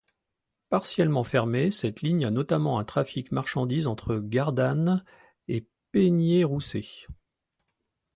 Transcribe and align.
Partiellement 0.69 1.23
fermée, 1.23 1.69
cette 1.69 2.01
ligne 2.01 2.25
a 2.25 2.31
notamment 2.31 2.79
un 2.79 2.83
trafic 2.83 3.31
marchandise 3.31 3.85
entre 3.85 4.15
Gardanne 4.17 5.05
et 5.47 5.67
Peynier-Rousset. 5.91 7.05